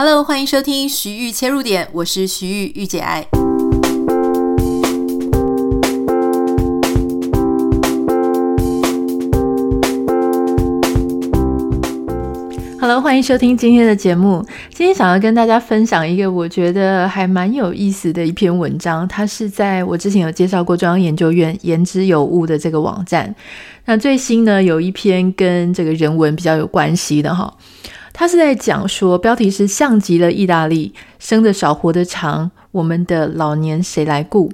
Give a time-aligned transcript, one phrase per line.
[0.00, 3.26] Hello，欢迎收听徐玉切入点，我是徐玉御姐爱。
[12.80, 14.46] Hello，欢迎收听今天的节目。
[14.72, 23.34] 今天想要跟大家分享一个我觉得还蛮有意思的一篇文章，它是在我之前有介绍过中央研究院言之有物的这个网站。
[23.86, 27.52] 那最新呢，有一篇跟这个人文比较有关系的哈。
[28.18, 34.50] 他是在讲说，标题是“像极了意大利，生的少，活的长，我们的老年谁来顾？”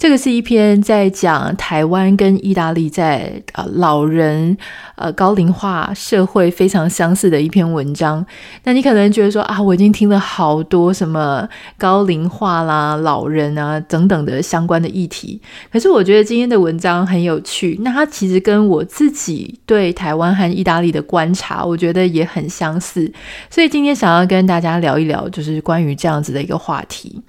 [0.00, 4.56] 这个是一篇在讲台湾跟意大利在呃老人
[4.94, 8.24] 呃高龄化社会非常相似的一篇文章。
[8.64, 15.38] 那你可能觉得说啊，我已经听了好多什么高龄化啦、老人啊等等的相关的议题，
[15.70, 17.78] 可是我觉得今天的文章很有趣。
[17.82, 23.12] 那它其实跟我自己对台湾和意大利的观察，我觉得也很相似。
[23.50, 27.20] 所以今天想要跟大家聊一聊，就是关于这样子的一个话题。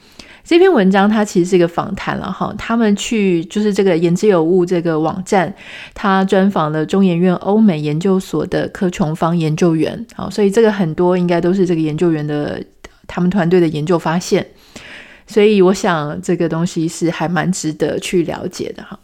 [0.43, 5.53] 这篇文章它其实是一个访谈了哈，他们去就是这个言之有物这个网站，
[5.93, 12.61] 他专访了中研院欧美研究所的柯琼芳研究员，好，所以这个很多应该都是这个研究员的
[13.07, 14.45] 他们团队的研究发现，
[15.27, 18.99] 所以我想这个东西是还蛮值得去了解的哈。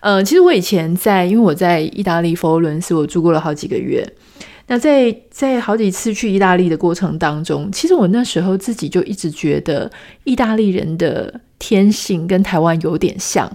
[0.00, 4.06] 呃，其实我以前在，因为我在意大利佛罗伦斯，我住过了好几个月。
[4.66, 9.90] 那在在好几次去意大利的过程当中，其实我那时候自己就一直觉得
[10.24, 13.50] 意大利人的天性跟台湾有点像。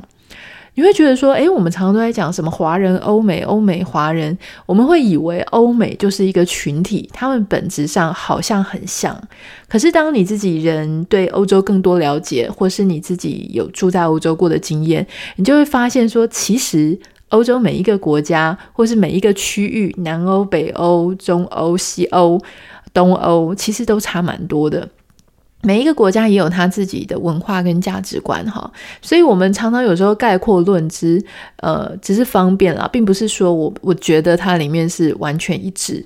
[0.76, 9.20] 你会觉得说，诶，我们常常都在讲什么华人、欧美、欧美华人，我们会以为欧美就是一个群体，他们本质上好像很像。
[9.68, 16.98] 可是当你自己人对欧洲更多了解，或是你自己有住在欧洲过的经验，你就会发现说，其实。
[17.30, 22.40] 欧洲每一个国家，或是每一个区域，南欧、北欧、中欧、西欧、
[22.94, 24.88] 东欧，其实都差蛮多的。
[25.62, 28.72] 每一个国家也有他自己的文化跟价值观，哈。
[29.02, 31.22] 所以，我们常常有时候概括论之，
[31.58, 36.02] 呃，只是方便啦，并不是说我我觉得它里面是完全一致。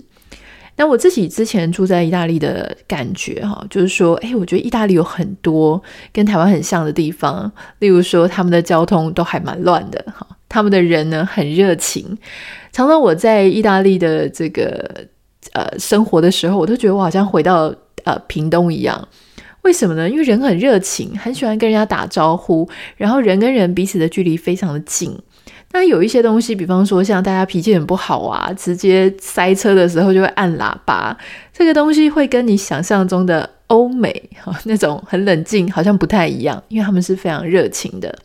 [0.76, 5.80] 那我自己之前住在意大利的感觉，哈，就是说，诶，我觉得意大利有很多
[6.12, 10.26] 跟台湾很像的地方，例如说，他们的交通都还蛮乱的，哈。
[10.54, 12.16] 他们的人呢，很热情，
[12.72, 14.88] 常常我在意大利的这个
[15.54, 19.08] 呃生活的时候，我都觉得我好像回到呃屏东一样。
[19.64, 20.08] 为什么呢？
[20.08, 25.18] 因为人很热情，很喜欢跟人家打招呼，然后人跟人彼此的距离非常的近。
[25.72, 31.18] 那有一些东西，比方说像大家脾气很不好啊，直接塞车的时候就会按喇叭，
[31.52, 38.16] 这个东西会跟你想象中的欧美哈那种很冷静好像不太一样，因为他们是非常热情的。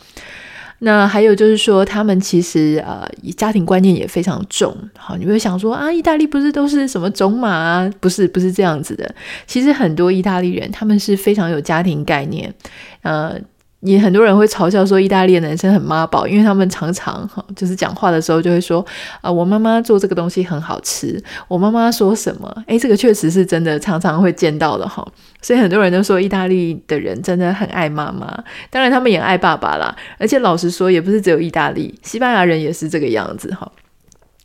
[0.80, 4.76] 那还有就是说，他们其实呃，家庭观念也非常重。
[4.96, 7.90] 好，你会想说啊，意大利不是都是什么种马啊？
[8.00, 9.14] 不是，不是这样子的。
[9.46, 12.54] 其实很多意大利人，他们是非常有家庭概念，
[13.02, 13.38] 呃。
[13.80, 18.84] 也很多人会嘲笑说，意大利的男生很妈宝，因为他们常常哈，就是讲话的时候就会说
[19.20, 25.06] 啊，我妈妈做这个东西很好吃，我妈妈说什么，诶，这个确实是真的，常常会见到的哈。
[25.40, 28.26] 所以很多人都说，意大利的人真的很爱妈妈，
[28.68, 29.94] 当然他们也爱爸爸啦。
[30.18, 33.70] 而且老实说，也不是只有意大利，西班牙人也是这个样子哈。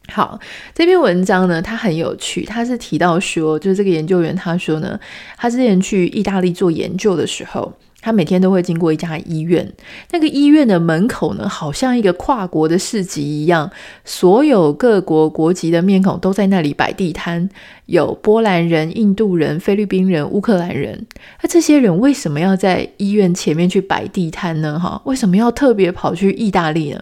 [0.10, 0.40] 好，
[0.76, 5.00] 这篇文章呢，它很有趣，他是提到说，就是这个研究员他说呢，
[5.38, 7.74] 他之前去意大利做研究的时候。
[8.04, 9.66] 他每天都会经过一家医院，
[10.12, 13.72] 那个医院的门口呢，好像一个跨国的市集一样，
[14.04, 17.48] 所有各国国籍的面孔都在那里摆地摊，
[17.86, 21.08] 有波兰人、印度人、菲律宾人、乌克兰人。
[21.42, 24.78] 那这些人为什么要在医院前面去摆地摊呢？
[24.78, 27.02] 哈，为什么要特别跑去意大利呢？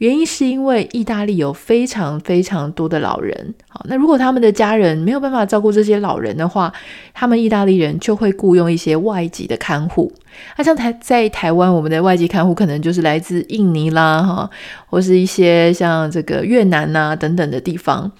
[0.00, 6.72] 原因是因为意大利有非常非常多的老人，好，那如果他们的家人没有办法照顾这些老人的话，
[7.12, 10.10] 他们意大利人就会雇佣一些外籍的看护。
[10.56, 14.50] 那像台在台湾，我们的外籍看护可能就是来自印尼啦，哈，
[14.86, 18.10] 或是一些像这个越南呐等等的地方。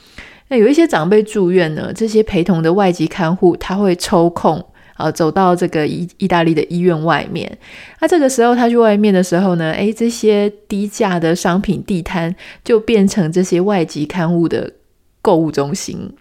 [0.49, 4.63] 那有一些长辈住院呢，这些陪同的外籍看护他会抽空。
[5.01, 7.59] 呃，走到这个意意大利的医院外面，
[8.01, 14.73] 那这个时候他去外面的时候呢，诶，这些低价的商品地摊就变成这些外籍刊物的
[15.21, 16.13] 购物中心。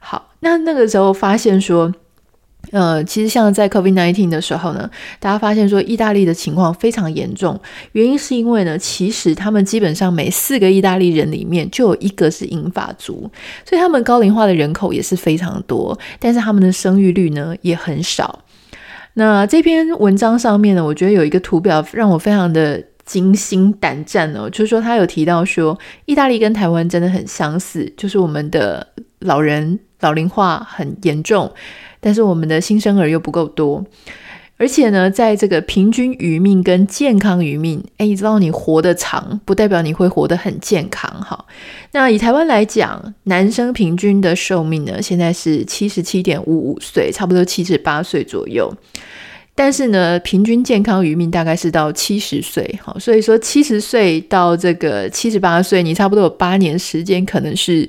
[0.00, 1.94] 好，那那个时候发现说。
[2.70, 7.58] 呃，其实像在 COVID-19 的时候呢，大家发现说意大利的情况非常严重，
[7.92, 13.30] 原因是因为呢，其实他们基本上每四个意大利人里面就有一个是银发族，
[13.64, 18.44] 所以他们高龄化的人口也是非常多，但是他们的生育率呢也很少。
[19.14, 28.86] 那这篇文章上面呢，我觉得有一个图表让我非常的惊心胆战哦，就是说他有提到说，意大利跟台湾真的很相似，就是我们的
[29.20, 31.50] 老人老龄化很严重。
[32.00, 33.84] 但是我们的新生儿又不够多。
[34.60, 41.44] 而且呢，在这个平均余命跟健康余命，诶，你知道你活得长，不代表你会活得很健康哈。
[41.92, 48.68] 那以台湾来讲，男生平均的寿命呢，现在是七十七点五五岁，差不多七十八岁左右。
[49.54, 57.88] 但是呢，平均健康余命大概是到七十岁，哈，所以说七十岁到这个七十八岁，你差不多有八年时间可能是。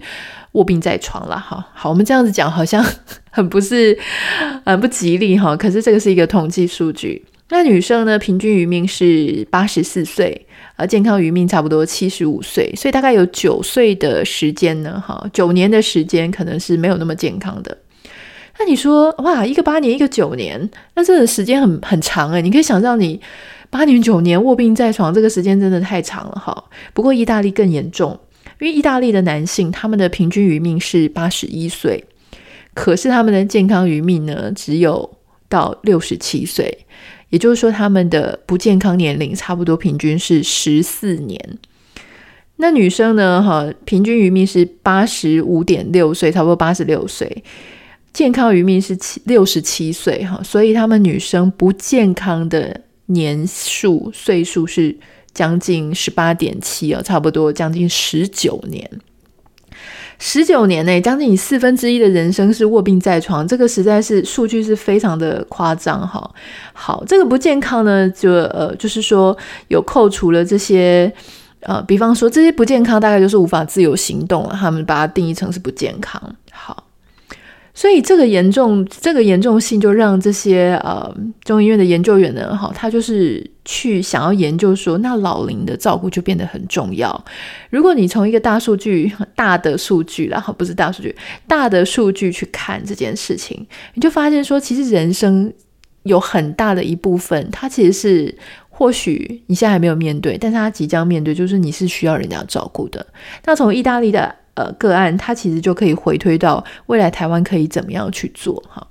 [0.53, 2.83] 卧病在床了哈，好，我们这样子讲好像
[3.29, 3.97] 很不是
[4.65, 5.55] 很不吉利哈。
[5.55, 7.25] 可是这个是一个统计数据。
[7.51, 17.75] 那女生呢，平均余命是八十四岁，而健康余命差不多七十五岁，所以大概有九岁的时间呢，哈，九年的时间可能是没有那么健康的。
[18.59, 22.41] 那你说哇，一个八年，一个九年，那这个时间很很长诶。
[22.41, 23.19] 你可以想象，你
[23.69, 26.65] 八年九年卧病在床，这个时间真的太长了哈。
[26.93, 28.19] 不过意大利更严重。
[28.59, 32.03] 因为意大利的男性，他们的平均余命是八十一岁，
[32.73, 35.17] 可是他们的健康余命呢，只有
[35.47, 36.85] 到六十七岁，
[37.29, 41.57] 也就是说，他们的不健康年龄差不多平均是十四年。
[42.57, 47.43] 那女生呢，哈，平均余命是八十五点六岁，差不多八十六岁，
[48.11, 54.97] 健康余命是七六十七岁，哈，所以他们女生不健康的年数岁数是。
[55.33, 58.89] 将近十八点七哦，差不多将近十九年，
[60.17, 66.29] 十九年内，将近四分之一的人生是卧病在床，这个实在是数据是非常的夸张哈。
[66.73, 69.37] 好，这个不健康呢，就呃，就是说
[69.69, 71.11] 有扣除了这些
[71.61, 76.21] 呃，比方说这些不健康，大概就是无法自由行动了，他们把它定义成是不健康。
[77.73, 87.25] 所以这个严重，这个严重性就让这些呃中医院的研究员呢，哈，他就是去想要研究说，那老龄的照顾就变得很重要。
[87.69, 91.15] 如果你从一个大数据、大的数据，然后不是大数据，
[91.47, 95.53] 大的数据去看这件事情，你就发现说，其实人生
[96.03, 98.35] 有很大的一部分，它其实是
[98.67, 103.05] 或许你现在还没有面对，但是它即将面对，就是你是需要人家照顾的。
[103.45, 104.35] 那从意大利的。
[104.59, 108.85] 呃，个案它其实就可以回推到未来台湾可以怎么样去做哈。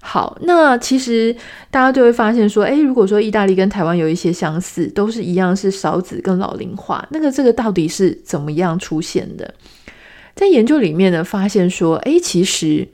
[0.00, 1.36] 好，那其实
[1.70, 9.52] 大家就会发现说，诶，如果说意大利跟台湾有一些相似，都是一样是少子跟老龄化，那个这个到底是怎么样出现的？
[10.34, 12.88] 在研究里面呢，发现说，诶，其实，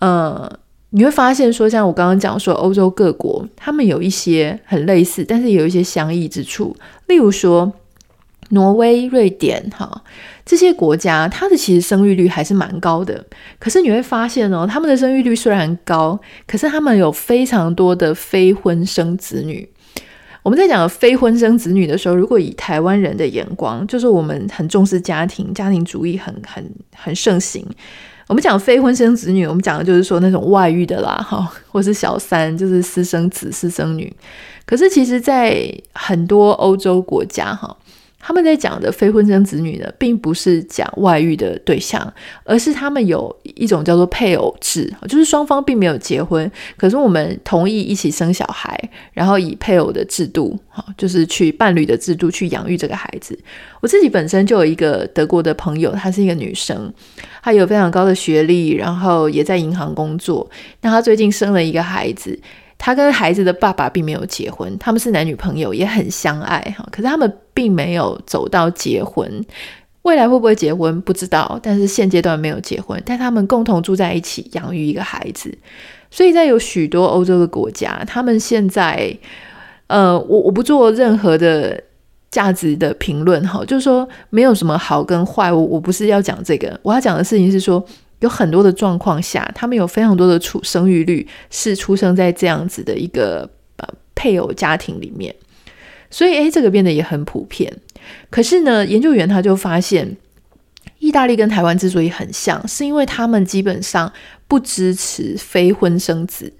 [0.00, 0.50] 呃，
[0.90, 6.74] 你会发现说，像我刚刚讲说，欧洲各国他们有一些很类似，但是有一些相异之处，
[7.06, 7.72] 例如说。
[8.50, 10.02] 挪威、瑞典，哈，
[10.44, 13.24] 这些国家，它的其实生育率还是蛮高的。
[13.58, 19.68] 可是你会发现哦，他们的生育率虽然高，可是他们有非常多的非婚生子女。
[20.42, 26.64] 我们在讲非婚生子女的时候，如果以台湾人的眼光，就是我们很重视家庭，家庭主义很很
[26.96, 27.64] 很盛行。
[28.26, 34.12] 我们讲非婚生子女，我们讲的就是说那种外遇的啦，哈，或是小三，就是私生子、私生女。
[34.64, 35.62] 可是其实，在
[35.92, 37.76] 很多欧洲国家，哈。
[38.20, 42.12] 他们在讲的非婚生子女呢，并不是讲外遇的对象，
[42.44, 48.78] 而是他们有一种叫做配偶制，就是双方并没有结婚，可是我们同意一起生小孩，
[49.14, 53.36] 然后以配偶的制度，哈，就是去伴侣的制度去养育这个孩子。
[53.80, 56.92] 我自己本身就有一个德国的朋友，她是一个女生，
[57.42, 60.48] 她有非常高的学历，然后也在银行工作。
[60.82, 62.38] 那她最近生了一个孩子。
[62.82, 66.88] 他跟孩子的爸爸并没有结婚，他们是男女朋友，也很相爱哈。
[66.90, 69.30] 可是他们并没有走到结婚，
[70.00, 73.00] 未来会不会结婚不知道，但是现阶段没有结婚。
[73.04, 75.54] 但他们共同住在一起，养育一个孩子。
[76.10, 79.14] 所以在有许多欧洲的国家，他们现在，
[79.88, 81.78] 呃，我我不做任何的
[82.30, 87.84] 价值的评论哈，就是说没有什么好跟坏，我我不是要讲这个，我要讲的事情是说。
[88.20, 95.34] 有很多的状况下，他们有非常多的出生育率是出生在这样子的一个呃配偶家庭里面，
[96.10, 97.72] 所以诶，这个变得也很普遍。
[98.28, 100.16] 可是呢，研究员他就发现，
[100.98, 104.12] 意大利跟台湾之所以很像，是因为他们基本上
[104.46, 106.52] 不支持非婚生子，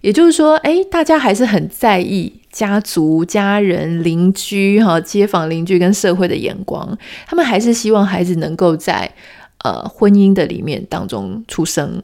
[0.00, 9.12] 也就是说，诶，大家还是很在意家族、家人、邻居哈、街坊邻居跟社会的眼光，他们还是希望孩子能够在。
[9.64, 12.02] 呃，婚姻的里面当中出生，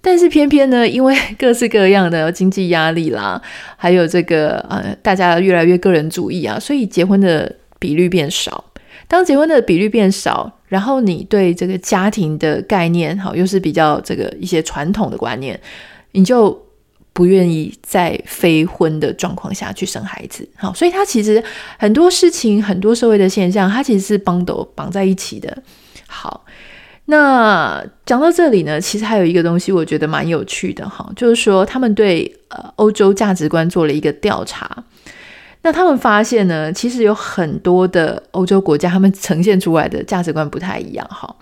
[0.00, 3.42] 但是偏偏呢，因为各式各样的 经济压力啦，
[3.76, 8.64] 还有这个呃，大家越来越个人主义啊，所以结婚的比率变少。
[9.08, 15.60] 当结婚的比率变少，然后你对这个家庭的概念，好，又是比较这个一些传统的观念，
[16.12, 16.66] 你就
[17.12, 20.48] 不愿意在非婚的状况下去生孩子。
[20.56, 21.44] 好，所以它其实
[21.78, 25.62] 很多事情，很多社会的现象，它其实是绑都绑在一起的。
[26.06, 26.44] 好。
[27.08, 34.68] 那讲到这里呢，其实还有一个东西，我觉得蛮有趣的哈，就是说他们对呃欧洲价值观做了一个调查。
[35.62, 41.32] 那他们发现呢，其实有很多的欧洲国家，他们呈现出来的价值观不太一样哈。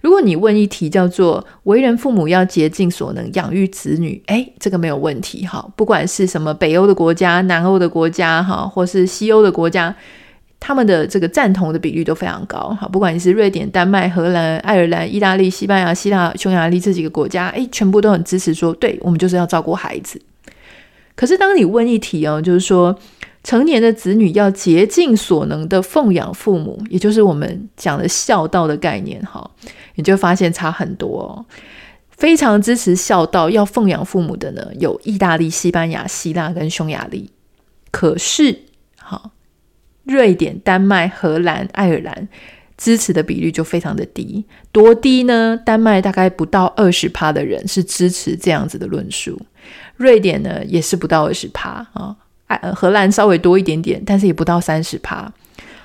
[0.00, 5.68] 如果你问一题叫做“为人父母要竭尽所能养育子女”，诶，这个没有问题哈。
[5.76, 9.94] 不管是什么北欧的国家、南欧的国家哈，或是西欧的国家。
[10.60, 20.20] 他们的这个赞同的比率都非常高，哈，不管你是瑞典、丹麦、荷兰、爱尔兰、意大利、西班牙、希腊、匈牙利这几个国家，诶，全部都很支持说，对，我们就是要照顾孩子。
[21.16, 22.96] 可是当你问一题哦，就是说
[23.42, 29.50] 成年的子女要竭尽所能的奉养父母，也就是我们讲的孝道的概念，哈，
[29.94, 31.44] 你就发现差很多哦。
[32.10, 37.30] 非常支持孝道要奉养父母的呢，有意大利、西班牙、希腊跟匈牙利。
[37.90, 38.58] 可是，
[38.98, 39.30] 好。
[40.04, 42.28] 瑞典、丹麦、荷兰、爱尔兰
[42.76, 45.60] 支持的比率就非常的低，多低呢？
[45.64, 49.38] 丹麦大概不到二十趴的人是支持这样子的论述，
[49.96, 52.16] 瑞典呢也是不到二十趴啊，
[52.74, 55.30] 荷兰稍微多一点点，但是也不到三十趴。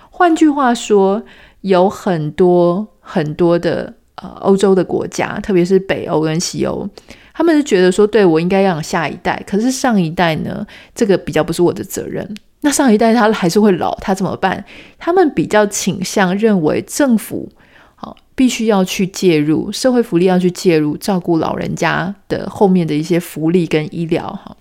[0.09, 1.21] 换句话说，
[1.61, 6.89] 有很多很多的呃欧洲的国家，特别是北欧跟西欧，
[7.33, 12.33] 他们是觉得说，对，我应该养下一代，可是上一代呢，这个比较不是我的责任。
[12.65, 14.65] 那上一代他还是会老，他怎么办？
[14.97, 17.47] 他们比较倾向认为政府
[17.93, 24.57] 好必须要去介入，社会福利要去介入，照顾老人家的后面的一些福利跟医疗哈。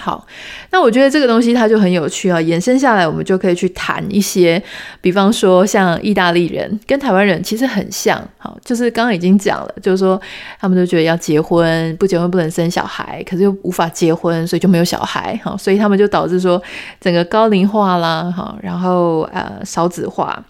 [0.00, 0.26] 好，
[0.70, 2.40] 那我觉得这个东西它就很有趣啊。
[2.40, 4.60] 延伸下来，我们就可以去谈一些，
[5.02, 10.20] 比方说像意大利人跟台湾人其实很像，好，就是刚刚已经讲了，就是说
[10.58, 16.60] 他们都觉得要结婚，不结婚不能生小孩，可是又无法结婚，所以就没有小孩，好，所以他们就导致说
[16.98, 20.42] 整个高龄化啦，哈，然后呃少子化。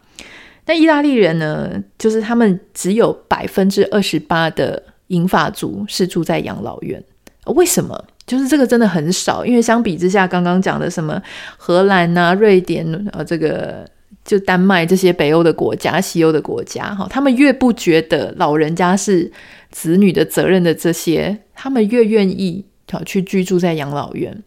[0.64, 7.02] 但意大利人呢，就是他们只有百分之二十八的银发族是住在养老院，
[7.46, 8.04] 为什么？
[8.30, 11.20] 就是这个真的很少，因为相比之下，刚刚讲的什么
[11.56, 13.84] 荷兰啊、瑞典啊，这个
[14.24, 19.28] 就丹麦这些北欧的国家、西欧的国家，哈，他们越不觉得老人家是
[19.72, 22.64] 子女的责任的这些，他们越愿意
[23.04, 24.40] 去居住在养老院。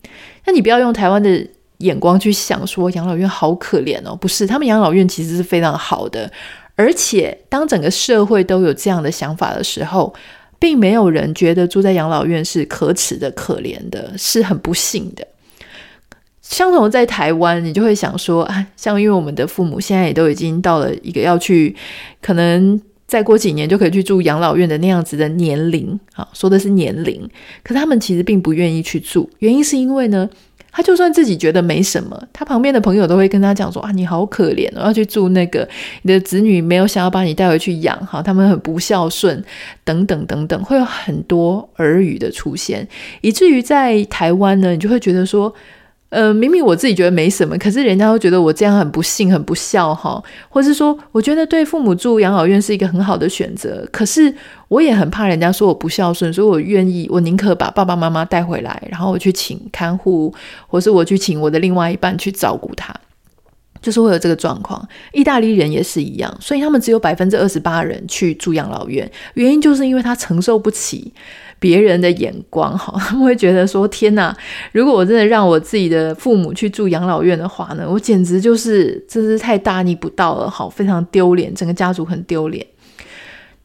[0.46, 1.46] 那你不要用台湾的
[1.80, 6.32] 眼光去想，说养老院好可怜哦，不是，他们养老院其实是非常好的，
[6.78, 10.16] 而且当整个社会都有这样的想法的时候。
[10.64, 15.28] 并没有人觉得住在养老院是可耻的、可怜的，是很不幸的。
[16.42, 21.76] 相同在台湾，你就会想说啊，像因为我们的父母现在也都已经到了一个要去，
[22.22, 27.30] 可能再过几年就可以去住养老院的那样子的年龄啊，说的是年龄，
[27.62, 30.30] 可他们其实并不愿意去住，原因是因为呢。
[30.74, 35.66] 他就算自己觉得没什么，他旁边的朋友都会跟他讲说：“啊，你好可怜哦，要去住那个，
[36.02, 39.42] 你的子女没有想要把你带回去养，哈，他们很不孝顺，
[39.84, 42.88] 等等等等，会有很多耳语的出现，
[43.22, 45.54] 以至于在台湾呢，你就会觉得说。”
[46.14, 54.32] 呃，明明我自己觉得没什么，可是人家都觉得我这样很不幸、很不孝哈，或是说，我觉得对父母住养老院是一个很好的选择，可是
[54.68, 60.32] 我也很怕人家说我不孝顺，所以我愿意，我宁可把爸爸妈妈带回来，然后我去请看护，
[60.68, 62.94] 或是我去请我的另外一半去照顾他，
[63.82, 64.88] 就是会有这个状况。
[65.14, 71.12] 意大利人也是一样，所以他们只有百分之二十八人去住养老院，原因就是因为他承受不起。
[71.64, 74.36] 别人的眼光，哈， 他们会觉得说：“天哪！
[74.74, 82.68] 如果我真的让我自己的父母去住养老院的话呢，我简直就是真是太大逆不道了，好，非常丢脸，整个家族很丢脸。”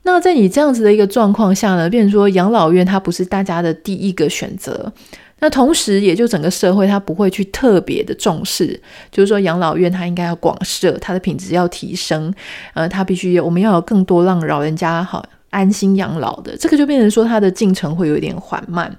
[0.07, 4.93] 那在你这样子的一个状况下呢，变成说养老院它不是大家的第一个选择，
[5.41, 12.33] 那同时也就整个社会它不会去特别的重视，就是说养老院它应该要广设，它的品质要提升，
[12.75, 15.27] 呃，它必须有，我们要有更多让老人家好。
[15.51, 18.97] 安心养老的这个就变成说，它的进程会有点缓慢。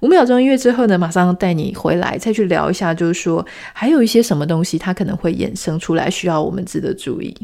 [0.00, 7.36] 五秒钟音乐之后呢，马上带你回来，再去聊一下，就是说还有一些什么东西，它可能会衍生出来，需要我们值得注意。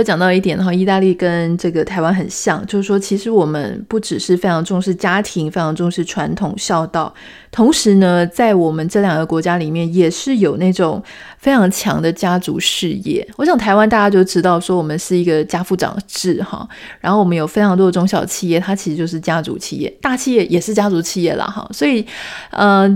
[0.00, 7.14] 有讲到一点的话，意大利跟这个台湾很像，就是说，其实我们不只是非常重视家庭，非常重视传统孝道，
[7.50, 11.02] 同时呢，在我们这两个国家里面，也是有那种
[11.38, 13.26] 非常强的家族事业。
[13.36, 16.68] 我想台湾大家就知道，说我们是一个家父长制哈，
[17.00, 21.68] 然后我们有非常多的中小企业，它其实就是家族企业，大企业也是家族企业啦哈。
[21.72, 22.06] 所以，
[22.50, 22.88] 呃，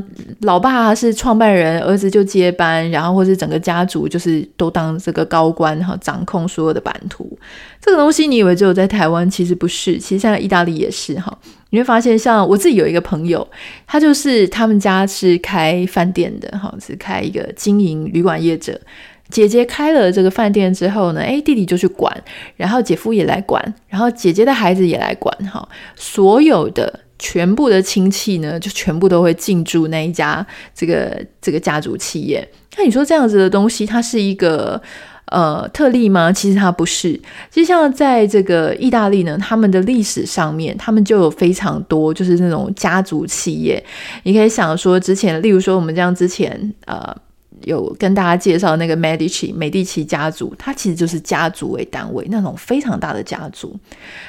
[0.42, 7.36] 老爸是创办人，儿子就接班，然后或是整个家族就是都当这个高官哈，掌控所有的版图。
[7.80, 11.36] 这个东西你以为只有在台湾，其实不是，其实现在意大利也是哈。
[11.74, 13.44] 你会发现，像我自己有一个朋友，
[13.84, 18.80] 他就是他们家是开饭店的哈，是开一个经营旅馆业者。
[19.28, 22.16] 姐姐开了这个饭店之后呢，诶，弟弟就去管，
[22.56, 32.48] 然后姐夫也来管，然后姐姐的孩子也来管哈，所有的全部的亲戚呢，就全部都会进驻那一家这个这个家族企业。
[32.76, 34.80] 那你说这样子的东西，它是一个
[35.34, 36.32] 呃特例吗？
[36.32, 37.20] 其实它不是。
[37.50, 43.84] 就像在这个意大利呢，他们的历史上面，他们就有非常多就是那种家族企业。
[44.22, 47.14] 你可以想说，之前例如说我们这样之前呃。
[47.64, 53.74] 有跟大家介绍那个 Medici 美第奇家族，它其实就是家族为单位那种非常大的家族。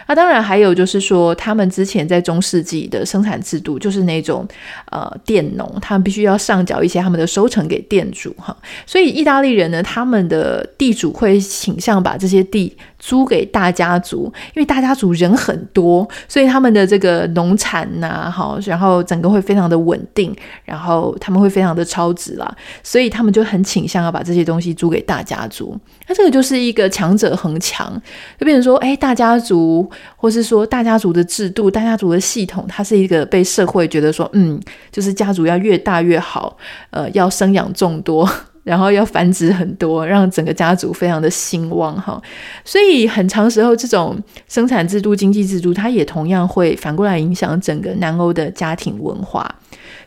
[0.07, 4.47] 那、当然还有就是说，他们之前在中世纪的生产制度就是那种
[4.91, 8.55] 呃佃农，他们必须要上缴一些他们的收成给店主哈。
[8.85, 20.33] 所以意大利人呢，他们的地主会倾向把这些地租给大家族，因为大家族人很多，所以他们的这个农产呐、啊，好，然后整个会非常的稳定，
[20.63, 23.25] 然后他们会非常的超值啦，所以他们。
[23.25, 25.75] 他们就很倾向要把这些东西租给大家族，
[26.07, 27.91] 那这个就是一个强者恒强，
[28.39, 36.55] 就变成说，哎，大家族，或是说大家族的制度、大家族的系统，它是一个被社会觉得说，嗯，就是家族要越大越好，
[36.91, 38.29] 呃，要生养众多，
[38.65, 42.21] 然后要繁殖很多，让整个家族非常的兴旺哈。
[42.65, 49.49] 所以很长时候，这种生产制度、经济制度，它也同样会反过来影响整个南欧的家庭文化。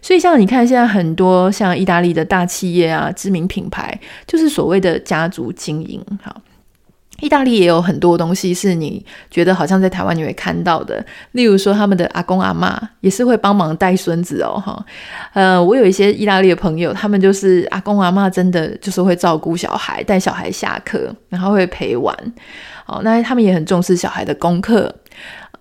[0.02, 6.04] 所以，像你看，现在很多像意大利的大企业啊，知名品牌，就是所谓的家族经营。
[6.22, 6.40] 好，
[7.20, 14.62] 意大利也有很多东西是你觉得好像在台湾你会看到的，例如说他们的阿公阿妈也是会帮忙带孙子哦。
[14.64, 14.84] 哈，
[15.32, 22.14] 呃，我有一些意大利的朋友，他们就是阿公阿妈真的就是会照顾小孩，带小孩下课，然后会陪玩。
[22.86, 24.94] 哦，那他们也很重视小孩的功课。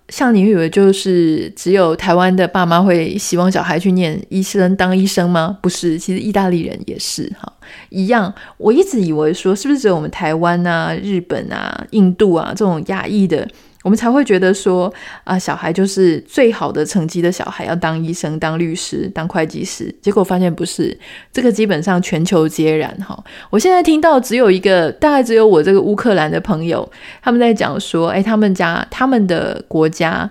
[0.08, 5.58] 像你以为就是只有台湾的爸妈会希望小孩去念医生当医生吗？
[5.60, 7.52] 不是，其实意大利人也是哈，
[7.90, 8.32] 一样。
[8.56, 13.46] 我一直以为说是不是只有我们台湾啊、日本啊、印度啊这种亚裔的。
[13.84, 14.92] 我们才会觉得说
[15.24, 19.94] 啊，小孩就是最好的成绩的小孩要当医生、当律师、当会计师。
[20.02, 20.98] 结果发现不是，
[21.32, 23.16] 这个基本上全球皆然哈。
[23.50, 26.90] 我现在听到只有一个，大概只有我这个乌克兰的朋友，
[27.22, 30.28] 他们在讲说，哎，他们家他们的国家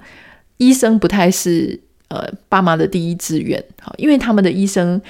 [0.57, 1.79] 医生不太是
[2.09, 5.01] 呃爸妈的第一志愿，好，因为他们的医生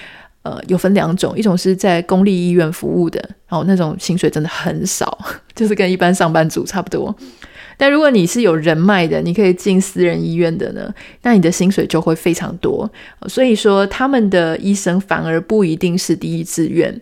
[0.44, 5.18] 呃有分两种，一种是在公立医院服务的，然后那种薪水真的很少，
[5.56, 7.14] 就是跟一般上班族差不多。
[7.78, 12.92] 但如果你是有人脉的，你可以进私人医院的呢，那你的薪水就会非常多。
[13.28, 17.00] 所以说，他们的医生反而不一定是第一志愿，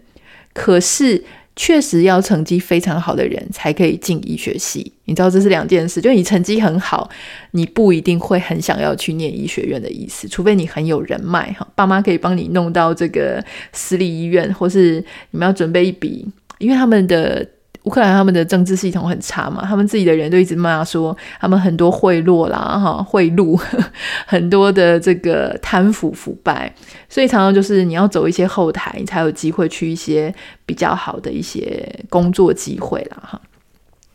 [0.53, 1.23] 可是
[1.55, 4.91] 确实要成绩非常好的人才可以进医学系。
[5.05, 7.09] 你知道这是两件事，就你成绩很好，
[7.51, 14.95] 你不一定会很想要去念医学院的意思，除非你很有人脉哈，爸妈可以帮你弄到这个私立医院，或是
[15.31, 17.47] 你们要准备一笔，因为他们的。
[17.85, 23.59] 乌克兰他们的政治系统很差嘛，他们自己的人都一直骂说他们很多贿赂啦，哈，贿赂
[24.27, 26.71] 很多的这个贪腐腐败，
[27.07, 30.33] 所以常常就是你要走一些后台，你才有机会去一些
[30.65, 33.41] 比较好的一些工作机会啦，哈。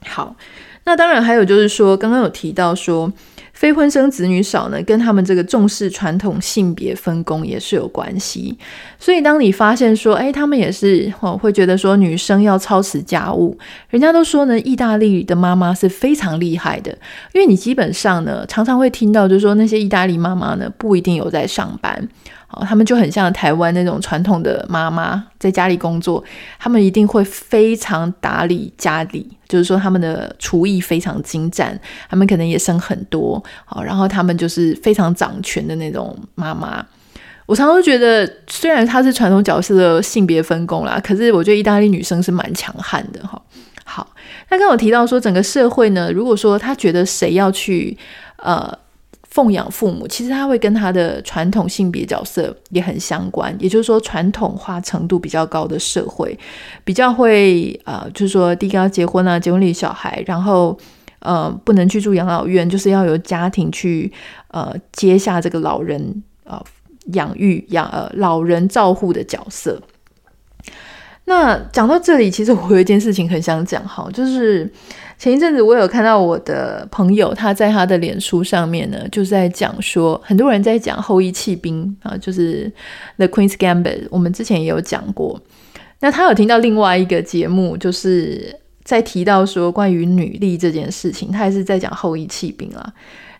[0.06, 0.36] 好，
[0.84, 3.12] 那当然还有就是说，刚刚有提到说。
[3.60, 8.56] 非婚生子女少呢，跟他们这个重视传统性别分工也是有关系。
[8.98, 13.54] 所以当你发现说，哎，他们也是哦，会觉得说女生要操持家务，
[13.90, 16.90] 人家都说呢，意大利的妈妈是非常厉害的，
[17.34, 22.08] 因为你基本上呢，常常会听到就是说那些意大利妈妈呢，不一定有在上班。
[22.52, 26.22] 哦，他们就很像台湾那种传统的妈妈，在家里工作，
[26.58, 36.84] 他们一定会非常打理家里，就是说他们的厨艺非常精湛，他们可能也生很多，好，然后他们就是非常掌权的那种妈妈。
[37.46, 43.40] 我常常觉得，虽然她是传统角色的性别分工啦，可是我觉得意大利女生是蛮强悍的哈。
[43.84, 44.08] 好，
[44.48, 47.96] 那刚刚我提到说，整个社会呢，如果说他觉得谁要去，
[48.38, 48.76] 呃。
[49.30, 53.54] 奉养父母，其实他会跟他的传统性别角色也很相关。
[53.60, 56.36] 也就是说，传统化程度比较高的社会，
[56.84, 60.76] 比较会呃，就是说，第一个要结婚啊，结婚立小孩，然后
[61.20, 64.12] 呃，不能去住养老院，就是要由家庭去
[64.48, 66.60] 呃接下这个老人呃
[67.12, 69.80] 养育养呃老人照护的角色。
[71.26, 74.68] 那讲到这里，其实我有一件事情很想讲哈，就是。
[75.20, 82.72] 前一阵子我有看到我的朋友，他在他的脸书上面呢，就是在讲说，很多人在讲后翼弃兵啊，就是
[83.18, 85.38] The Queen's Gambit，我们之前也有讲过。
[85.98, 92.92] 那他有听到另外一个节目，就是在提到说关于女力这件事情，他还是在讲后翼弃兵啊。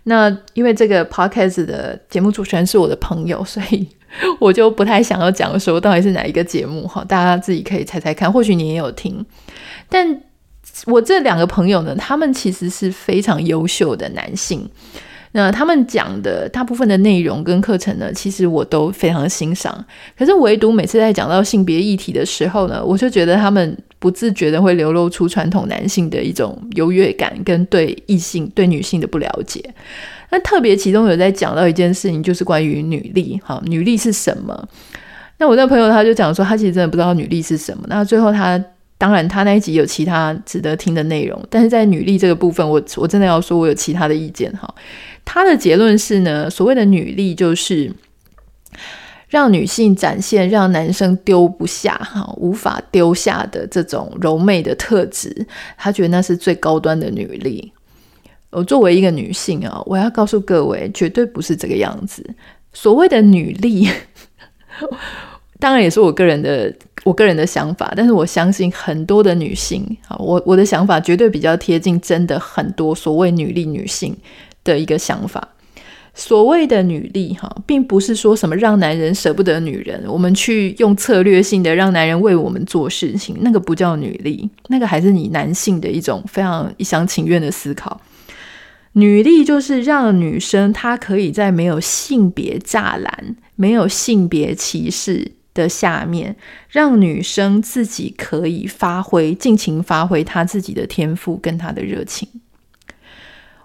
[0.03, 3.88] 那因为这个 podcast 的节目主持人是我的朋友，所以
[4.38, 9.25] 我就不太想要讲说到底是哪一个节目哈，大家自己可以猜猜看，或许你也有听。
[9.88, 10.21] 但
[10.87, 14.68] 我这两个朋友呢，他们其实是非常优秀的男性。
[15.33, 19.85] 那他们讲的大部分的内容跟课程呢，其实我都非常欣赏。
[20.18, 29.62] 可是唯独每次在讲到性别议题的时候呢，我就觉得他们不自觉的会流露出传统男性的一种优越感跟对异性、对女性的不了解。
[30.30, 33.40] 那特别其中有在讲到一件事情，就是关于女力。
[33.44, 34.68] 哈，女力是什么？
[35.38, 37.85] 那我那朋友他就讲说，他其实真的不知道女力是什么。
[37.87, 38.61] 那最后他。
[39.01, 44.75] 当然，他那一集有其他值得听的内容，但是在女力这个部分，我我真的要说，我有其他的意见哈。
[45.25, 47.91] 他的结论是呢，所谓的女力就是
[49.29, 55.47] 让女性展现让男生丢不下哈，无法丢下的这种柔媚的特质，
[55.79, 57.73] 他觉得那是最高端的女力。
[58.51, 62.23] 我作为一个女性啊，我要告诉各位，绝对不是这个样子。
[62.75, 63.89] 所谓的女力。
[65.59, 74.17] 当然也是我个人的我个人的想法，但是我相信很多的女性，啊，我我的想法绝对比较贴近真的很多所谓女力女性
[74.65, 75.49] 的一个想法。
[76.13, 88.01] 所谓的女力，哈，并不是说什么让男人舍不得女人，我们去用策略性的让男人为我们做事情，那个不叫女力，那个还是你男性的一种非常一厢情愿的思考。
[88.95, 95.31] 女力就是让女生她可以在没有性别栅栏、没有性别歧视。
[95.55, 96.37] 的下面，
[96.69, 102.29] 让女生自己可以发挥，尽情发挥她自己的天赋跟她的热情。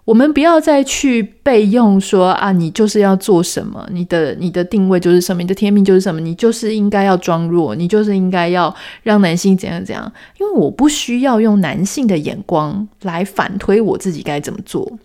[0.05, 10.13] 我们不要再去备用说啊，你就是要做什么，你的你的定位就是什么，你的天命就是什么，你就是应该要装弱，你就是应该要让男性怎样怎样。
[10.39, 14.99] 因为我不需要用男性的眼光来反推我自己该怎么做。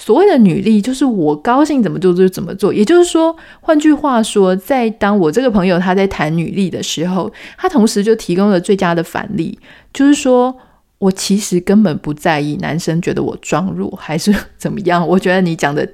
[0.00, 2.72] 所谓的女力，就是我高兴怎么做就怎么做。
[2.72, 9.58] 也就是说，换句话说，在当我这个朋友他在谈女力的时候，他同时就提供了最佳的反例，
[9.92, 10.56] 就是说
[10.98, 15.06] 我其实根本不在意男生觉得我装弱还是怎么样。
[15.06, 15.86] 我觉得你讲的，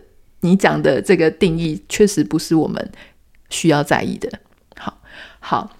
[0.42, 2.90] 你讲的这个定义确实不是我们
[3.48, 4.28] 需要在意的。
[4.76, 4.98] 好，
[5.40, 5.70] 好，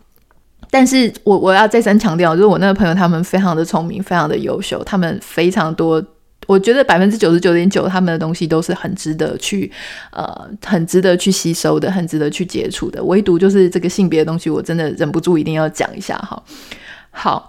[0.71, 6.03] 但是我我要再三强调，就是我那个朋友他们非常的聪明，非常的优秀，他们非常多。
[6.47, 9.71] 我觉得百分之九十九点九，他们的东西都是很值得去，
[10.11, 13.03] 呃，很值得去吸收的，很值得去接触的。
[13.05, 16.43] 唯独就是这个性别的东西，我真的忍不住一定要讲一下哈。
[17.11, 17.49] 好。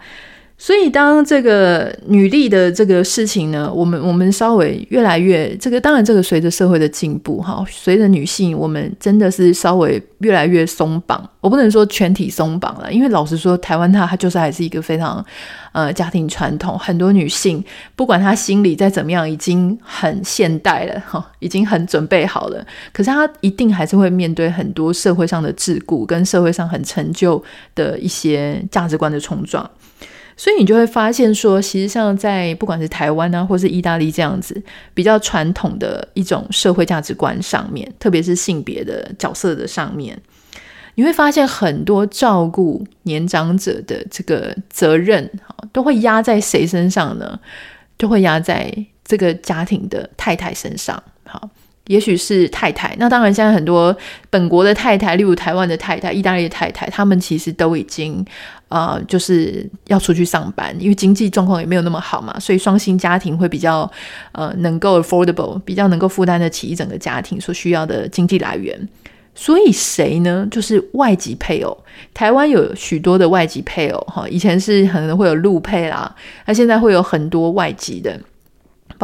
[0.58, 11.30] 所以，当这个女力的这个事情呢，我们我们稍微越来越这个，当然这个随着社会的进步，哈，随着女性，我们真的是稍微越来越松绑。
[11.42, 15.24] 我不能说全体松绑了，因为老实说，台湾它它就是还是一个非常
[15.74, 17.62] 呃家庭传统，很多女性
[17.94, 27.44] 不管她心里再怎么样，已经很现代了，哈，已经很准备好了，可是她一定还是会面对很多社会上的桎梏，跟社会上很陈旧
[27.76, 29.70] 的一些价值观的冲撞。
[30.38, 34.62] 所以你就会发现说，其实像在不管是台湾啊，或是意大利这样子
[34.94, 40.20] 比较传统的一种社会价值观上面，特别是性别的角色的上面，
[40.96, 45.32] 你会发现很多照顾年长者的这个责任，
[45.72, 47.40] 都会压在谁身上呢？
[47.98, 48.70] 就会压在
[49.06, 51.02] 这个家庭的太太身上。
[51.88, 53.96] 也许是太太，那当然，现在很多
[54.30, 58.26] 本国的太太，例如台湾的太太、意大利的太太，他们其实都已经，
[58.70, 63.90] 呃，就是要出去上班，因为经济状况也没有那么好嘛，所以双薪家庭会比较，
[64.32, 68.76] 呃，能够 affordable，比较能够负担得起一整个家庭所需要的经济来源。
[69.38, 70.48] 所以谁呢？
[70.50, 71.78] 就是外籍配偶。
[72.14, 78.20] 台湾有许多的外籍配偶，哈，以前是可能会有陆配啦，那现在会有很多外籍的。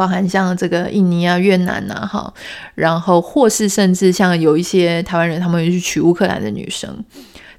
[0.02, 2.34] 包含像这个印尼啊、越南呐，哈，
[2.74, 6.92] 然后或是甚至像有一些台湾人，他们会去娶乌克兰的女生，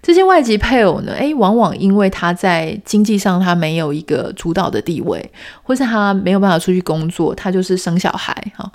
[0.02, 8.70] 这些外籍配偶呢，诶，往往因为他在经济上他没有一个主导的地位，或是他没有办法出去工作，他就是生小孩，哈，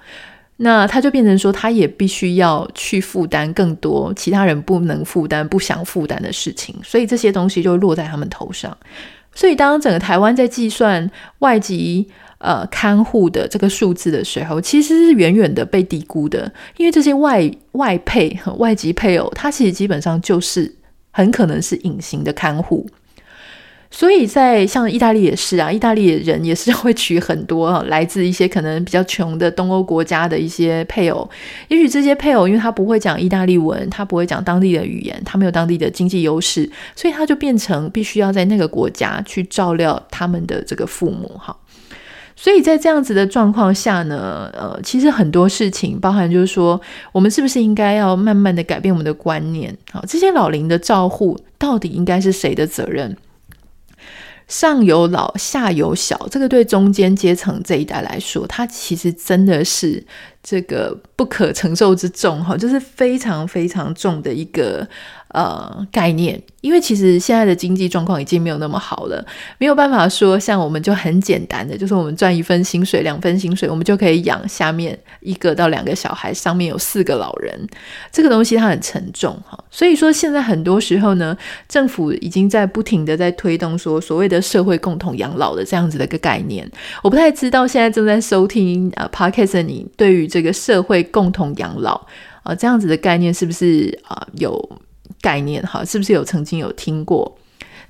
[0.56, 8.74] 那他就变成说，他也必须要去负担更多其他人不能负担、不想负担的事情，所以这些东西就落在他们头上。
[9.34, 11.08] 所以当整个台湾在计算
[11.40, 20.72] 外籍呃，看护的这个数字的时候，其实是远远的被低估的，因为这些外外配和外籍配偶，他其实基本上就是
[21.10, 22.86] 很可能是隐形的看护。
[23.90, 31.28] 所以在像意大利也是啊， 意大利人也是会娶很多来自一些可能比较穷的东欧国家的一些配偶。
[31.68, 41.56] 也许这些配偶因为他不会讲意大利文，他不会讲当地的语言，他没有当地的经济优势，所以他就变成必须要在那个国家去照料他们的这个父母哈。
[42.40, 49.76] 所以在这样子的状况下呢，呃，其实很多事情，包含就是说，我们是不是应该要慢慢的改变我们的观念？
[49.90, 53.16] 好，这些老龄的照护到底应该是谁的责任？
[54.46, 60.06] 上有老，下有小，这个对中间阶层这一代来说，它其实真的是
[60.40, 64.88] 这个不可承受之重，哈，就是非常非常重的一个。
[65.28, 69.22] 呃，概念，因为其实现在的经济状况已经没有那么好了，
[69.58, 77.68] 没有办法说像我们就很简单的，就是我们赚一份薪水、两份薪水，我们就可以养下面一个到两个小孩，上面有四个老人，
[78.10, 79.62] 这个东西它很沉重哈。
[79.70, 81.36] 所以说现在很多时候呢，
[81.68, 86.66] 政府已经在不停的在推动说所谓的社会共同养老的这样子的一个概念。
[87.02, 92.06] 我不太知道现在正在收听啊 Podcast 你对于这个社会共同养老
[92.42, 94.58] 啊这样子的概念是不是啊有？
[95.20, 97.36] 概念哈，是不是有曾经有听过？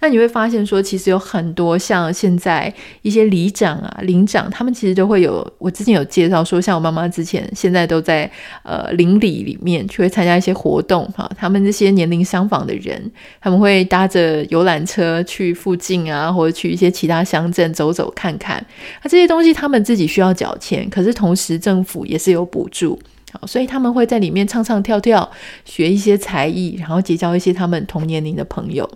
[0.00, 5.44] 那你会发现说，其实有很多像现在一些里长啊、邻长，他们其实都会有。
[5.58, 8.30] 我之前有介绍说，像我妈妈之前现在都在
[8.62, 11.28] 呃邻里里面去会参加一些活动哈。
[11.36, 18.64] 他们这些年龄相仿的人，他们会搭着游览车去附近啊，或者去一些其他乡镇走走看看。
[19.02, 22.96] 那这些东西他们自己需要缴钱，可是同时政府也是有补助。
[23.32, 25.30] 好，所以他们会在里面唱唱跳跳，
[25.64, 28.88] 学一些才艺，然后结交一些他们同年龄的朋友。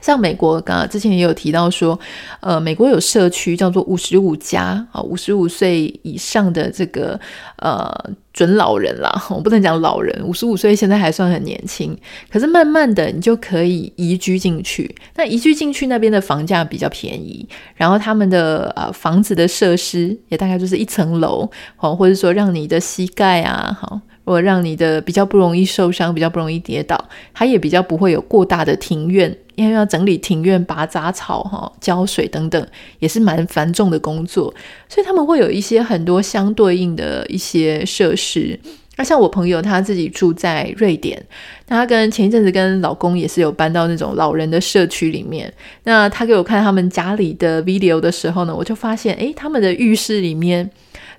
[0.00, 1.98] 像美国，刚刚之前也有提到说，
[2.40, 7.18] 呃，美国有社区叫做五十五加啊，五十五岁以上的这个
[7.58, 7.92] 呃
[8.32, 11.96] 准老人啦， 我不能讲老人，五十五岁现在还算很年轻，
[12.30, 14.94] 可是慢慢的你就可以移居进去。
[15.16, 24.00] 那移居进去那边的房价比较便宜，然后他们的呃房子的设施也大概就是一层楼，好，或者说让你的膝盖啊，好。
[24.26, 32.66] 或让你的比较不容易受伤，比较不容易跌倒，它也比较不会有过大的庭院，因为要整理庭院、拔杂草、哈浇水等等，
[32.98, 34.52] 也是蛮繁重的工作，
[34.88, 38.58] 所以他们会有一些很多相对应的一些设施。
[38.96, 41.24] 那像我朋友他自己住在瑞典，
[41.66, 45.52] 他跟前一阵子跟老公也是有搬到那种老人的社区里面。
[45.84, 50.68] 那他给我看他们家里的 video 的时候呢，我就发现，诶，他们的浴室里面。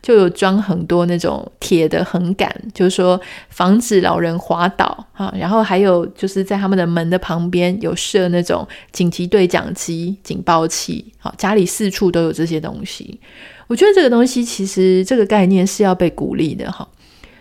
[0.01, 5.33] 就有装很多那种铁的横杆，就是说防止老人滑倒啊。
[5.37, 11.13] 然后还有就是在他们的门的旁边有设那种紧急对讲机、警报器。
[11.17, 13.19] 好，家里四处都有这些东西。
[13.67, 16.87] 我觉得这个东西其实这个概念是要被鼓励的哈。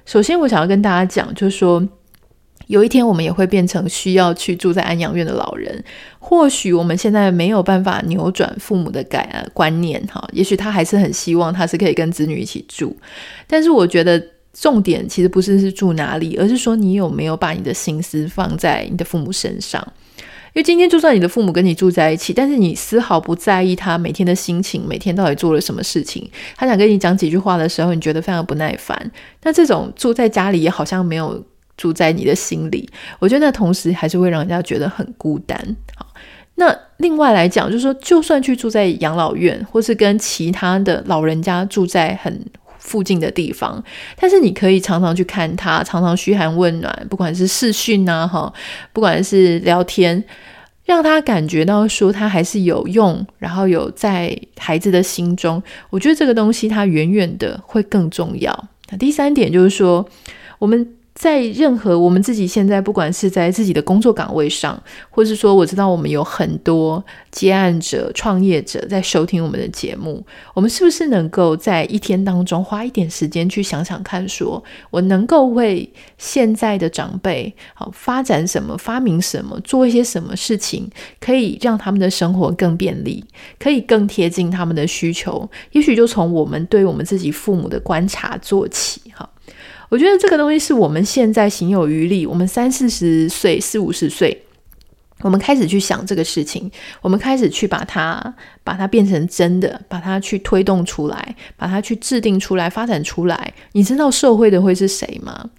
[0.04, 1.86] 首先，我想要跟大家讲，就是说。
[2.66, 5.84] 有一天，我们也会变成需要去住在安养院的老人。
[6.18, 12.96] 或许我们现在没有办法扭转父母的改观念，哈，也许他还是很希望他是可以跟子女一起住。
[13.46, 14.20] 但是，我觉得
[14.52, 19.86] 重点其实不是是住哪里，而是说你有没有把你的心思放在你的父母身上。
[20.54, 26.28] 因为今天就算你的父母跟你住在一起，但是你丝毫不在意他每天的心情，每天到底做了什么事情。
[26.56, 29.12] 他想跟你讲几句话的时候，你觉得非常不耐烦。
[29.44, 31.44] 那这种住在家里也好像没有。
[31.76, 35.76] 住在你的心里，我觉得那同时还是会让人家觉得很孤单。
[35.94, 36.06] 好，
[36.54, 42.44] 那另外来讲，就是说，就算去住在养老院，或是跟其他的老人家住在很
[42.78, 43.82] 附近的地方，
[44.18, 48.50] 但是你可以常常去看他，常常嘘寒问暖，不管是视讯啊，哈，
[48.94, 50.24] 不管是聊天，
[50.86, 55.62] 让他感觉到说他还是有用，然后有在孩子的心中。
[55.90, 58.68] 我觉得这个东西它远远的会更重要。
[58.90, 60.08] 那第三点就是说，
[60.58, 60.95] 我们。
[61.16, 80.86] 在任何我们自己现在，不管是在自己的工作岗位上，或是说，我知道我们有很多接案者、创业者在收听我们的节目，我们是不是能够在一天当中花一点时间去想想看，说我能够为现在的长辈好发展什么、发明什么、做一些什么事情，
[81.18, 83.24] 可以让他们的生活更便利，
[83.58, 85.48] 可以更贴近他们的需求？
[85.72, 89.26] 也许就从我们对我们自己父母的观察做起，哈。
[89.88, 94.42] 我觉得这个东西是我们现在行有余力，我们三四十岁、四五十岁，
[95.20, 96.70] 我们开始去想这个事情，
[97.00, 103.54] 我们开始去把它把它变成真的，把它去推动出来，把它去制定出来、发展出来。
[103.72, 105.50] 你知道社会的会是谁吗？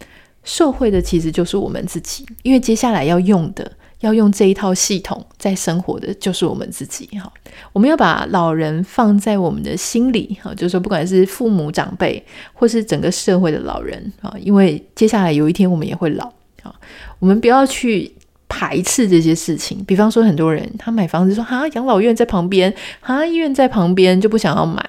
[0.43, 3.71] 社会的其实就是我们自己，因为接下来要用的。
[3.99, 7.31] 要用这一套系统在生活的就是我们自己哈，
[7.73, 16.25] 我们要把老人放在我们的心里哈，就是说不管是父母长辈或是整个社会的老人啊，因为接下来有一天我们也会老
[16.63, 16.73] 啊，
[17.19, 18.13] 我们不要去
[18.47, 19.83] 排斥这些事情。
[19.83, 24.87] 比方说，很多人他买房子说哈，养老院在旁边，哈，医院在旁边，就不想要买。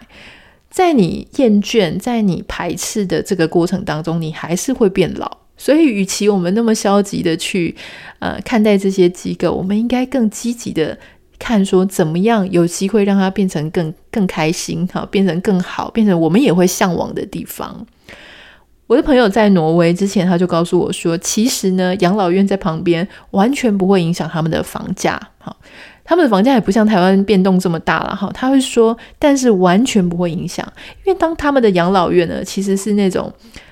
[0.71, 5.39] 在你厌倦、在你排斥的这个过程当中，你还是会变老。
[5.59, 7.75] 所以，与其我们那么消极的去
[8.21, 10.97] 呃看待这些机构，我们应该更积极的
[11.39, 17.87] 看，说怎么样有机会让它变成更更开心，哈，变成更好，变成我们也会向往的地方。
[18.87, 25.55] 我的朋友在挪威之前，他就告诉我说，其实呢，养老院在旁边完全不会影响他们的房价，哈。
[26.05, 30.67] 他们的房价也不像台湾变动这么大了哈，他会说，但是完全不会影响，
[31.05, 33.31] 因为当他们的养老院呢，其实是那种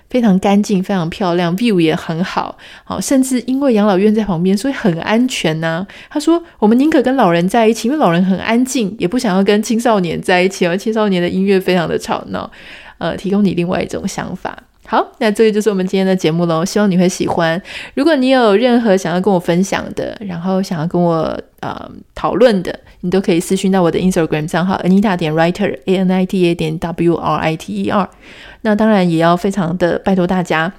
[0.09, 12.51] 非常干净、非常漂亮，view 也很好，好，甚至因为养老院在旁边，所以很安全呢、他说，我们宁可跟老人在一起，因为老人很安静，也不想要跟青少年在一起，而青少年的音乐非常的吵闹，
[12.99, 14.57] 呃，提供你另外一种想法。
[14.89, 17.61] 好，那这个就是我们今天的节目喽，希望你会喜欢。
[17.95, 27.73] 如果你有任何想要跟我分享的，然后想要跟我呃讨论的，你都可以私讯到我的 Instagram 账号 Anita 点 Writer A N I T A 点 W R I T
[27.83, 28.09] E R。
[28.63, 30.73] 那当然也要非常的拜托大家，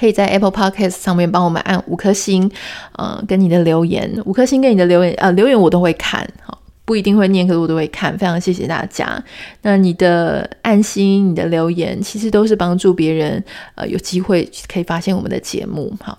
[0.00, 2.50] 可以在 Apple Podcast 上面帮我们按五颗星，
[2.98, 6.58] 嗯、呃，跟你的留言，五颗星跟你的留言，呃，留言我都会看，好。
[6.86, 8.16] 不一定会念，可是我都会看。
[8.16, 9.22] 非常谢谢大家。
[9.62, 13.44] 那你的爱心、你的留言，其实都是帮助别人，
[13.74, 15.92] 呃，有机会可以发现我们的节目。
[16.00, 16.16] 好，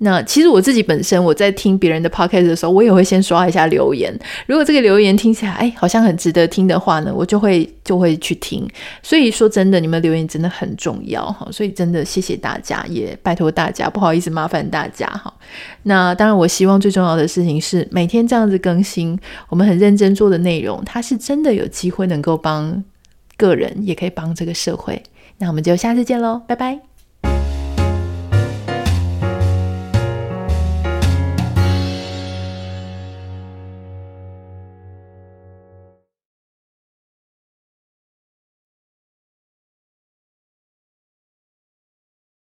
[0.00, 4.12] 那其实我自己本身我在听别人的 podcast 的时候，我也会先刷一下留言。
[4.46, 8.68] 如果这个留言听起来，哎，好像很值得听的话呢，我就会就会去听。
[9.02, 11.48] 所以说真的，你们留言真的很重要哈。
[11.52, 15.32] 所以真的谢谢大家，也拜托大家，不好意思麻烦大家哈。
[15.84, 20.08] 那当然，我希望最重要的事情是每天这样子更新，我们很认真。
[20.18, 22.82] 做的内容，它是真的有机会能够帮
[23.36, 25.00] 个人，也可以帮这个社会。
[25.36, 26.87] 那我们就下次见喽，拜拜。